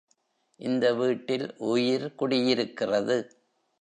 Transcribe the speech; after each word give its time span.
இந்த 0.59 0.93
வீட்டில் 0.93 1.45
உயிர் 1.65 2.15
குடியிருக்கிறது. 2.15 3.17